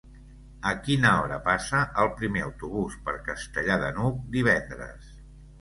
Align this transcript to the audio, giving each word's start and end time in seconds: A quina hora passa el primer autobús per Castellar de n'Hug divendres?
A 0.69 0.71
quina 0.87 1.11
hora 1.23 1.37
passa 1.49 1.83
el 2.05 2.09
primer 2.21 2.43
autobús 2.47 2.97
per 3.11 3.15
Castellar 3.31 3.79
de 3.85 3.93
n'Hug 3.99 4.21
divendres? 4.39 5.17